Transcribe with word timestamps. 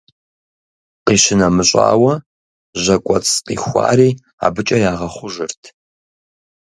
Къищынэмыщӏауэ, 1.05 2.13
жьэкӏуэцӏ 2.81 3.33
къихуари 3.45 4.09
абыкӏэ 4.45 4.77
ягъэхъужырт. 4.91 5.61